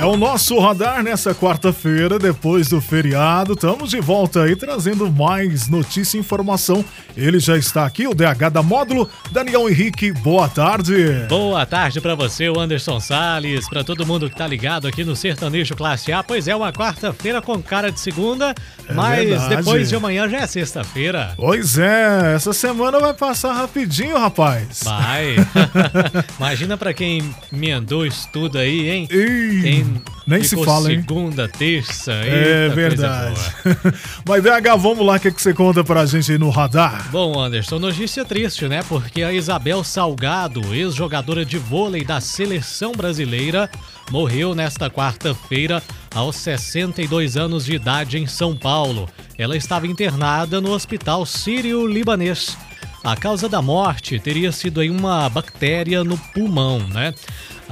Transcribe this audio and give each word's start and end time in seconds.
É 0.00 0.04
o 0.06 0.16
nosso 0.16 0.58
radar 0.58 1.02
nessa 1.02 1.34
quarta-feira, 1.34 2.18
depois 2.18 2.68
do 2.68 2.80
feriado. 2.80 3.52
Estamos 3.52 3.90
de 3.90 4.00
volta 4.00 4.44
aí 4.44 4.56
trazendo 4.56 5.12
mais 5.12 5.68
notícia 5.68 6.16
e 6.16 6.20
informação. 6.20 6.82
Ele 7.14 7.38
já 7.38 7.54
está 7.54 7.84
aqui, 7.84 8.06
o 8.06 8.14
DH 8.14 8.48
da 8.50 8.62
Módulo, 8.62 9.10
Daniel 9.30 9.68
Henrique. 9.68 10.10
Boa 10.10 10.48
tarde. 10.48 11.26
Boa 11.28 11.66
tarde 11.66 12.00
para 12.00 12.14
você, 12.14 12.48
o 12.48 12.58
Anderson 12.58 12.98
Sales, 12.98 13.68
para 13.68 13.84
todo 13.84 14.06
mundo 14.06 14.30
que 14.30 14.34
tá 14.36 14.46
ligado 14.46 14.88
aqui 14.88 15.04
no 15.04 15.14
Sertanejo 15.14 15.76
Classe 15.76 16.10
A. 16.10 16.22
Pois 16.22 16.48
é, 16.48 16.56
uma 16.56 16.72
quarta-feira 16.72 17.42
com 17.42 17.62
cara 17.62 17.92
de 17.92 18.00
segunda, 18.00 18.54
É 18.88 18.94
mas 18.94 19.28
verdade. 19.28 19.56
depois 19.56 19.90
de 19.90 19.96
amanhã 19.96 20.26
já 20.30 20.38
é 20.38 20.46
sexta-feira. 20.46 21.34
Pois 21.36 21.76
é, 21.76 22.32
essa 22.34 22.54
semana 22.54 22.98
vai 23.00 23.12
passar 23.12 23.52
rapidinho, 23.52 24.18
rapaz. 24.18 24.80
Vai. 24.82 25.36
Imagina 26.40 26.78
para 26.78 26.94
quem 26.94 27.22
emendou 27.52 28.06
isso 28.06 28.26
tudo 28.32 28.56
aí, 28.56 28.88
hein? 28.88 29.06
Quem 29.06 29.89
nem 30.26 30.42
se 30.42 30.50
ficou 30.50 30.64
fala, 30.64 30.92
hein? 30.92 31.00
segunda, 31.00 31.48
terça, 31.48 32.12
É 32.12 32.64
eita, 32.64 32.74
verdade. 32.74 33.40
Mas 34.26 34.42
DH, 34.42 34.76
vamos 34.78 35.04
lá, 35.04 35.16
o 35.16 35.20
que, 35.20 35.30
que 35.30 35.40
você 35.40 35.52
conta 35.52 35.82
pra 35.82 36.06
gente 36.06 36.32
aí 36.32 36.38
no 36.38 36.50
radar? 36.50 37.08
Bom, 37.10 37.38
Anderson, 37.38 37.78
notícia 37.78 38.24
triste, 38.24 38.68
né? 38.68 38.82
Porque 38.88 39.22
a 39.22 39.32
Isabel 39.32 39.82
Salgado, 39.84 40.74
ex-jogadora 40.74 41.44
de 41.44 41.58
vôlei 41.58 42.04
da 42.04 42.20
seleção 42.20 42.92
brasileira, 42.92 43.70
morreu 44.10 44.54
nesta 44.54 44.90
quarta-feira 44.90 45.82
aos 46.14 46.36
62 46.36 47.36
anos 47.36 47.64
de 47.64 47.74
idade 47.74 48.18
em 48.18 48.26
São 48.26 48.56
Paulo. 48.56 49.08
Ela 49.38 49.56
estava 49.56 49.86
internada 49.86 50.60
no 50.60 50.72
Hospital 50.72 51.24
Sírio-Libanês. 51.24 52.56
A 53.02 53.16
causa 53.16 53.48
da 53.48 53.62
morte 53.62 54.18
teria 54.18 54.52
sido 54.52 54.80
aí 54.80 54.90
uma 54.90 55.26
bactéria 55.30 56.04
no 56.04 56.18
pulmão, 56.18 56.80
né? 56.80 57.14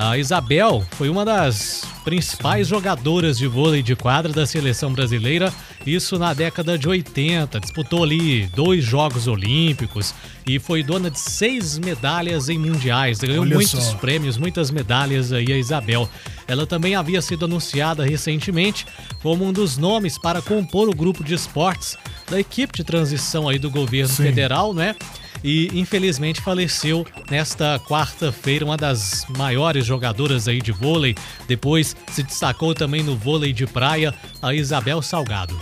A 0.01 0.17
Isabel 0.17 0.87
foi 0.93 1.09
uma 1.09 1.25
das 1.25 1.85
principais 2.05 2.69
jogadoras 2.69 3.37
de 3.37 3.49
vôlei 3.49 3.83
de 3.83 3.97
quadra 3.97 4.33
da 4.33 4.47
seleção 4.47 4.93
brasileira, 4.93 5.53
isso 5.85 6.17
na 6.17 6.33
década 6.33 6.79
de 6.79 6.89
80. 6.89 7.59
Disputou 7.59 8.05
ali 8.05 8.47
dois 8.55 8.85
Jogos 8.85 9.27
Olímpicos 9.27 10.15
e 10.47 10.61
foi 10.61 10.85
dona 10.85 11.11
de 11.11 11.19
seis 11.19 11.77
medalhas 11.81 12.49
em 12.49 12.57
mundiais. 12.57 13.19
Ganhou 13.19 13.43
Olha 13.43 13.57
muitos 13.57 13.71
só. 13.71 13.97
prêmios, 13.97 14.39
muitas 14.39 14.71
medalhas 14.71 15.33
aí, 15.33 15.53
a 15.53 15.59
Isabel. 15.59 16.09
Ela 16.47 16.65
também 16.65 16.95
havia 16.95 17.21
sido 17.21 17.47
anunciada 17.47 18.05
recentemente 18.05 18.87
como 19.21 19.45
um 19.45 19.53
dos 19.53 19.77
nomes 19.77 20.17
para 20.17 20.41
compor 20.41 20.89
o 20.89 20.95
grupo 20.95 21.25
de 21.25 21.35
esportes 21.35 21.99
da 22.31 22.39
equipe 22.39 22.73
de 22.73 22.85
transição 22.85 23.49
aí 23.49 23.59
do 23.59 23.69
governo 23.69 24.15
Sim. 24.15 24.23
federal, 24.23 24.73
né? 24.73 24.95
E 25.43 25.71
infelizmente 25.73 26.41
faleceu 26.41 27.07
nesta 27.31 27.79
quarta-feira, 27.81 28.65
uma 28.65 28.77
das 28.77 29.27
maiores 29.37 29.85
jogadoras 29.87 30.49
aí 30.49 30.61
de 30.61 30.73
vôlei. 30.73 31.15
Depois 31.47 31.97
se 32.13 32.23
destacou 32.23 32.75
também 32.75 33.03
no 33.03 33.17
vôlei 33.17 33.53
de 33.53 33.67
praia, 33.67 34.15
a 34.43 34.55
Isabel 34.55 35.01
Salgado. 35.03 35.59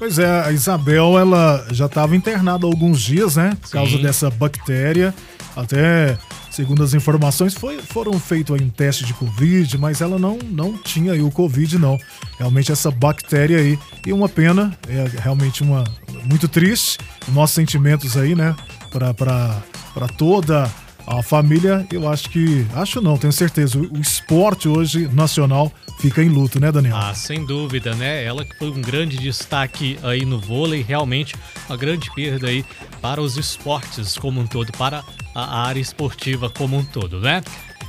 Pois 0.00 0.18
é, 0.18 0.46
a 0.46 0.50
Isabel, 0.50 1.18
ela 1.18 1.66
já 1.72 1.84
estava 1.84 2.16
internada 2.16 2.66
há 2.66 2.70
alguns 2.70 3.02
dias, 3.02 3.36
né? 3.36 3.54
Por 3.60 3.70
causa 3.70 3.96
Sim. 3.96 4.02
dessa 4.02 4.30
bactéria. 4.30 5.14
Até, 5.54 6.16
segundo 6.50 6.82
as 6.82 6.94
informações, 6.94 7.52
foi, 7.52 7.82
foram 7.82 8.18
feitos 8.18 8.58
aí 8.58 8.64
um 8.64 8.70
teste 8.70 9.04
de 9.04 9.12
Covid, 9.12 9.76
mas 9.76 10.00
ela 10.00 10.18
não, 10.18 10.38
não 10.42 10.78
tinha 10.78 11.12
aí 11.12 11.20
o 11.20 11.30
Covid, 11.30 11.78
não. 11.78 11.98
Realmente 12.38 12.72
essa 12.72 12.90
bactéria 12.90 13.58
aí. 13.58 13.78
E 14.06 14.10
uma 14.10 14.26
pena, 14.26 14.74
é 14.88 15.04
realmente 15.20 15.62
uma 15.62 15.84
muito 16.24 16.48
triste. 16.48 16.98
Nossos 17.28 17.54
sentimentos 17.54 18.16
aí, 18.16 18.34
né? 18.34 18.56
Pra 18.90 20.08
toda 20.16 20.70
a 21.06 21.22
família, 21.22 21.86
eu 21.92 22.08
acho 22.08 22.28
que. 22.30 22.66
Acho 22.74 23.00
não, 23.00 23.16
tenho 23.16 23.32
certeza. 23.32 23.78
O, 23.78 23.82
o 23.96 24.00
esporte 24.00 24.68
hoje 24.68 25.08
nacional 25.12 25.72
fica 25.98 26.22
em 26.22 26.28
luto, 26.28 26.60
né, 26.60 26.70
Daniel? 26.70 26.96
Ah, 26.96 27.14
sem 27.14 27.44
dúvida, 27.44 27.94
né? 27.94 28.24
Ela 28.24 28.44
que 28.44 28.56
foi 28.56 28.70
um 28.70 28.80
grande 28.80 29.16
destaque 29.18 29.98
aí 30.02 30.24
no 30.24 30.38
vôlei, 30.38 30.82
realmente 30.82 31.34
uma 31.68 31.76
grande 31.76 32.10
perda 32.14 32.48
aí 32.48 32.64
para 33.00 33.20
os 33.20 33.36
esportes 33.36 34.16
como 34.16 34.40
um 34.40 34.46
todo, 34.46 34.72
para 34.72 35.04
a 35.34 35.62
área 35.62 35.80
esportiva 35.80 36.48
como 36.48 36.76
um 36.76 36.84
todo, 36.84 37.20
né? 37.20 37.42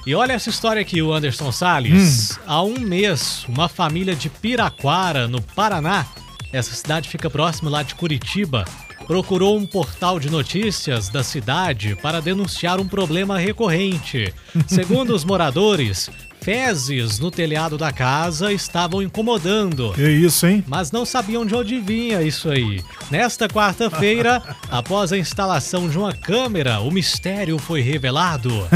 E 0.05 0.15
olha 0.15 0.33
essa 0.33 0.49
história 0.49 0.81
aqui, 0.81 1.01
o 1.01 1.13
Anderson 1.13 1.51
Salles. 1.51 2.39
Há 2.47 2.63
um 2.63 2.79
mês, 2.79 3.45
uma 3.47 3.69
família 3.69 4.15
de 4.15 4.29
Piraquara, 4.29 5.27
no 5.27 5.41
Paraná, 5.41 6.07
essa 6.51 6.73
cidade 6.73 7.07
fica 7.07 7.29
próxima 7.29 7.69
lá 7.69 7.83
de 7.83 7.93
Curitiba, 7.95 8.65
procurou 9.11 9.57
um 9.57 9.65
portal 9.65 10.21
de 10.21 10.29
notícias 10.29 11.09
da 11.09 11.21
cidade 11.21 11.97
para 11.97 12.21
denunciar 12.21 12.79
um 12.79 12.87
problema 12.87 13.37
recorrente. 13.37 14.33
Segundo 14.65 15.13
os 15.13 15.25
moradores, 15.25 16.09
fezes 16.41 17.19
no 17.19 17.29
telhado 17.29 17.77
da 17.77 17.91
casa 17.91 18.51
estavam 18.51 19.01
incomodando. 19.01 19.93
Que 19.93 20.09
isso, 20.09 20.47
hein? 20.47 20.63
Mas 20.67 20.91
não 20.91 21.05
sabiam 21.05 21.45
de 21.45 21.53
onde 21.55 21.79
vinha 21.79 22.21
isso 22.23 22.49
aí. 22.49 22.81
Nesta 23.11 23.47
quarta-feira, 23.47 24.41
após 24.71 25.13
a 25.13 25.17
instalação 25.17 25.87
de 25.87 25.97
uma 25.97 26.13
câmera, 26.13 26.79
o 26.79 26.89
mistério 26.91 27.57
foi 27.59 27.81
revelado. 27.81 28.67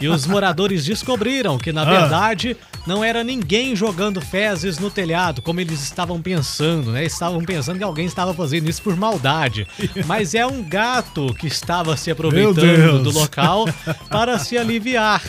E 0.00 0.06
os 0.08 0.26
moradores 0.26 0.84
descobriram 0.84 1.56
que, 1.58 1.72
na 1.72 1.82
Ah. 1.82 1.84
verdade, 2.00 2.56
não 2.86 3.02
era 3.02 3.24
ninguém 3.24 3.74
jogando 3.74 4.20
fezes 4.20 4.78
no 4.78 4.90
telhado, 4.90 5.40
como 5.40 5.60
eles 5.60 5.82
estavam 5.82 6.20
pensando, 6.20 6.92
né? 6.92 7.04
Estavam 7.04 7.42
pensando 7.42 7.78
que 7.78 7.84
alguém 7.84 8.04
estava 8.04 8.34
fazendo 8.34 8.68
isso 8.68 8.82
por 8.82 8.94
maldade. 8.96 9.66
Mas 10.06 10.34
é 10.34 10.44
um 10.46 10.62
gato 10.62 11.32
que 11.38 11.46
estava 11.46 11.96
se 11.96 12.10
aproveitando 12.10 13.02
do 13.02 13.10
local 13.10 13.64
para 14.10 14.38
se 14.38 14.58
aliviar. 14.58 15.22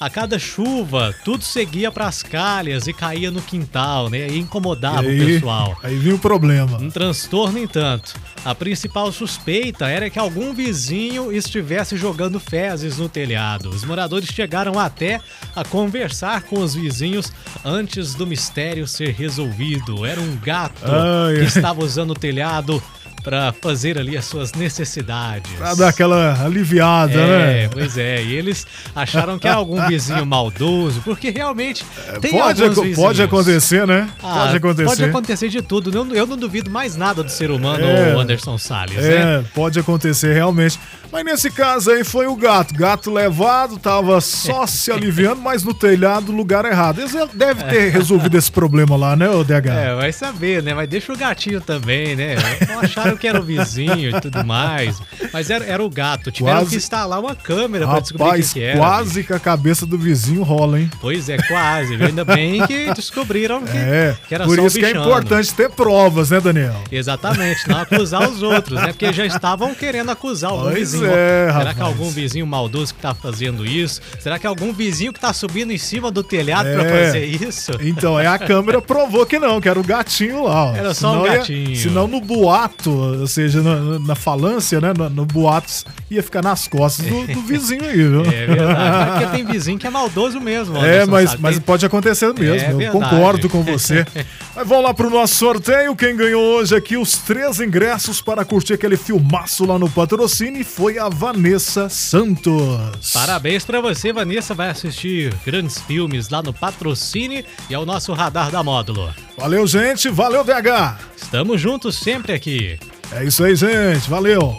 A 0.00 0.08
cada 0.08 0.38
chuva, 0.38 1.14
tudo 1.26 1.44
seguia 1.44 1.92
para 1.92 2.06
as 2.06 2.22
calhas 2.22 2.86
e 2.86 2.92
caía 2.92 3.30
no 3.30 3.42
quintal, 3.42 4.08
né? 4.08 4.28
E 4.28 4.38
incomodava 4.38 5.02
o 5.02 5.04
pessoal. 5.04 5.78
aí 5.82 5.94
vinha 5.98 6.14
o 6.14 6.18
problema. 6.18 6.78
Um 6.78 6.90
transtorno, 6.90 7.58
entanto. 7.58 8.14
A 8.42 8.54
principal 8.54 9.12
suspeita 9.12 9.88
era 9.88 10.08
que 10.08 10.18
algum 10.18 10.54
vizinho 10.54 11.30
estivesse 11.30 11.98
jogando 11.98 12.40
fezes 12.40 12.96
no 12.96 13.10
telhado. 13.10 13.68
Os 13.68 13.84
moradores 13.84 14.30
chegaram 14.30 14.78
até 14.78 15.20
a 15.54 15.64
conversar 15.64 16.44
com 16.44 16.60
os 16.60 16.74
vizinhos 16.74 17.30
antes 17.62 18.14
do 18.14 18.26
mistério 18.26 18.86
ser 18.88 19.10
resolvido. 19.12 20.06
Era 20.06 20.18
um 20.20 20.34
gato 20.38 20.80
Ai, 20.82 21.34
que 21.34 21.40
ai. 21.40 21.46
estava 21.46 21.84
usando 21.84 22.12
o 22.12 22.18
telhado 22.18 22.82
para 23.22 23.52
fazer 23.60 23.98
ali 23.98 24.16
as 24.16 24.24
suas 24.24 24.52
necessidades. 24.54 25.50
Pra 25.52 25.74
dar 25.74 25.88
aquela 25.88 26.42
aliviada, 26.44 27.12
É, 27.12 27.62
né? 27.64 27.68
pois 27.72 27.96
é. 27.98 28.22
E 28.22 28.34
eles 28.34 28.66
acharam 28.94 29.38
que 29.38 29.46
era 29.46 29.56
algum 29.56 29.86
vizinho 29.86 30.24
maldoso, 30.26 31.00
porque 31.02 31.30
realmente 31.30 31.84
tem 32.20 32.32
Pode, 32.32 32.62
alguns 32.64 32.96
pode 32.96 33.22
acontecer, 33.22 33.86
né? 33.86 34.08
Ah, 34.22 34.44
pode 34.44 34.56
acontecer. 34.56 34.84
Pode 34.88 35.04
acontecer 35.04 35.48
de 35.48 35.62
tudo. 35.62 35.90
Eu, 35.94 36.14
eu 36.14 36.26
não 36.26 36.36
duvido 36.36 36.70
mais 36.70 36.96
nada 36.96 37.22
do 37.22 37.30
ser 37.30 37.50
humano, 37.50 37.84
É. 37.84 38.12
Anderson 38.12 38.56
Salles, 38.58 38.96
né? 38.96 39.38
É, 39.38 39.44
pode 39.54 39.78
acontecer 39.78 40.32
realmente. 40.34 40.78
Mas 41.12 41.24
nesse 41.24 41.50
caso 41.50 41.90
aí 41.90 42.04
foi 42.04 42.26
o 42.28 42.36
gato. 42.36 42.72
Gato 42.74 43.10
levado, 43.12 43.78
tava 43.78 44.20
só 44.20 44.64
se 44.68 44.92
aliviando, 44.92 45.40
mas 45.42 45.62
no 45.64 45.74
telhado, 45.74 46.30
lugar 46.30 46.64
errado. 46.64 47.00
Eles 47.00 47.12
devem 47.34 47.66
ter 47.66 47.90
resolvido 47.90 48.36
esse 48.38 48.50
problema 48.50 48.96
lá, 48.96 49.16
né, 49.16 49.28
o 49.28 49.42
DH? 49.42 49.66
É, 49.66 49.94
vai 49.94 50.12
saber, 50.12 50.62
né? 50.62 50.72
Mas 50.72 50.88
deixa 50.88 51.12
o 51.12 51.16
gatinho 51.16 51.60
também, 51.60 52.14
né? 52.14 52.36
Não 52.68 52.80
acharam 52.80 53.09
que 53.16 53.26
era 53.26 53.38
o 53.40 53.42
vizinho 53.42 54.16
e 54.16 54.20
tudo 54.20 54.44
mais. 54.44 55.00
Mas 55.32 55.50
era, 55.50 55.64
era 55.64 55.82
o 55.84 55.90
gato. 55.90 56.30
Tiveram 56.30 56.58
Quase- 56.58 56.70
que 56.70 56.76
instalar 56.76 57.20
uma 57.20 57.34
câmera 57.34 57.86
pra 57.86 58.00
descobrir 58.00 58.28
o 58.40 58.42
que, 58.42 58.52
que 58.54 58.62
era. 58.62 58.78
quase 58.78 59.24
que 59.24 59.32
a 59.32 59.38
cabeça 59.38 59.86
do 59.86 59.98
vizinho 59.98 60.42
rola, 60.42 60.80
hein? 60.80 60.90
Pois 61.00 61.28
é, 61.28 61.36
quase. 61.38 61.94
Ainda 62.02 62.24
bem 62.24 62.66
que 62.66 62.92
descobriram 62.94 63.62
que, 63.62 63.76
É, 63.76 64.16
que 64.28 64.34
era 64.34 64.44
por 64.44 64.56
só 64.56 64.62
o 64.62 64.66
isso 64.66 64.78
que 64.78 64.84
é 64.84 64.90
importante 64.90 65.54
ter 65.54 65.70
provas, 65.70 66.30
né, 66.30 66.40
Daniel? 66.40 66.74
Exatamente, 66.90 67.68
não 67.68 67.78
acusar 67.80 68.28
os 68.28 68.42
outros, 68.42 68.80
né? 68.80 68.88
Porque 68.88 69.12
já 69.12 69.24
estavam 69.26 69.74
querendo 69.74 70.10
acusar 70.10 70.50
algum 70.50 70.64
Pois 70.64 70.92
vizinho. 70.92 71.06
é, 71.06 71.46
Será 71.46 71.52
rapaz. 71.58 71.76
que 71.76 71.82
algum 71.82 72.10
vizinho 72.10 72.46
maldoso 72.46 72.94
que 72.94 73.00
tá 73.00 73.14
fazendo 73.14 73.64
isso? 73.66 74.00
Será 74.18 74.38
que 74.38 74.46
algum 74.46 74.72
vizinho 74.72 75.12
que 75.12 75.20
tá 75.20 75.32
subindo 75.32 75.72
em 75.72 75.78
cima 75.78 76.10
do 76.10 76.22
telhado 76.22 76.68
pra 76.72 76.84
É. 76.84 77.04
fazer 77.06 77.24
isso? 77.24 77.72
Então, 77.80 78.18
é 78.18 78.26
a 78.26 78.38
câmera 78.38 78.80
provou 78.80 79.24
que 79.26 79.38
não, 79.38 79.60
que 79.60 79.68
era 79.68 79.78
o 79.78 79.82
gatinho 79.84 80.44
lá. 80.44 80.66
Ó. 80.66 80.74
Era 80.76 80.94
só 80.94 81.08
um 81.10 81.12
Senão 81.22 81.26
ia- 81.26 81.38
gatinho. 81.38 81.76
senão 81.76 82.06
no 82.08 82.20
boato 82.20 82.90
ou 83.00 83.26
seja, 83.26 83.62
na, 83.62 83.98
na 83.98 84.14
falância, 84.14 84.80
né? 84.80 84.92
No, 84.96 85.10
no 85.10 85.26
boatos, 85.26 85.84
ia 86.10 86.22
ficar 86.22 86.42
nas 86.42 86.66
costas 86.66 87.06
do, 87.06 87.26
do 87.26 87.40
vizinho 87.42 87.84
aí, 87.84 87.96
viu? 87.96 88.22
É 88.30 88.46
verdade. 88.46 89.10
Porque 89.10 89.36
tem 89.36 89.44
vizinho 89.44 89.78
que 89.78 89.86
é 89.86 89.90
maldoso 89.90 90.40
mesmo. 90.40 90.76
É, 90.78 91.06
mas, 91.06 91.36
mas 91.36 91.58
pode 91.58 91.84
acontecer 91.84 92.32
mesmo. 92.34 92.80
É 92.80 92.88
eu 92.88 92.92
concordo 92.92 93.48
com 93.48 93.62
você. 93.62 94.04
mas 94.54 94.66
vamos 94.66 94.84
lá 94.84 94.94
pro 94.94 95.10
nosso 95.10 95.34
sorteio. 95.34 95.94
Quem 95.94 96.16
ganhou 96.16 96.42
hoje 96.42 96.74
aqui 96.74 96.96
os 96.96 97.18
três 97.18 97.60
ingressos 97.60 98.20
para 98.20 98.44
curtir 98.44 98.74
aquele 98.74 98.96
filmaço 98.96 99.64
lá 99.64 99.78
no 99.78 99.88
patrocínio 99.88 100.64
foi 100.64 100.98
a 100.98 101.08
Vanessa 101.08 101.88
Santos. 101.88 103.12
Parabéns 103.12 103.64
para 103.64 103.80
você, 103.80 104.12
Vanessa. 104.12 104.54
Vai 104.54 104.70
assistir 104.70 105.34
grandes 105.44 105.78
filmes 105.80 106.28
lá 106.28 106.42
no 106.42 106.52
patrocínio 106.52 107.44
e 107.68 107.74
ao 107.74 107.86
nosso 107.86 108.12
radar 108.12 108.50
da 108.50 108.62
módulo. 108.62 109.12
Valeu, 109.36 109.66
gente. 109.66 110.08
Valeu, 110.08 110.44
DH. 110.44 110.98
Estamos 111.16 111.60
juntos 111.60 111.98
sempre 111.98 112.32
aqui. 112.32 112.78
É 113.12 113.24
isso 113.24 113.44
aí, 113.44 113.54
gente. 113.54 114.08
Valeu. 114.08 114.58